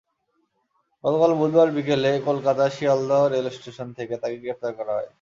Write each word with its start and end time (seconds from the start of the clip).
গতকাল 1.03 1.31
বুধবার 1.33 1.69
বিকেলে 1.75 2.11
কলকাতার 2.25 2.71
শিয়ালদহ 2.71 3.21
রেলস্টেশন 3.27 3.87
থেকে 3.97 4.13
তাঁকে 4.21 4.37
গ্রেপ্তার 4.37 4.71
করা 4.79 4.93
হয়। 4.97 5.09